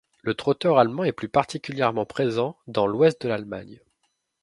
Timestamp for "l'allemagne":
3.27-3.81